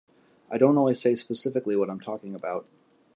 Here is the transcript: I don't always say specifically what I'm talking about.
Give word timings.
I 0.49 0.57
don't 0.57 0.79
always 0.79 0.99
say 0.99 1.13
specifically 1.13 1.75
what 1.75 1.91
I'm 1.91 1.99
talking 1.99 2.33
about. 2.33 2.65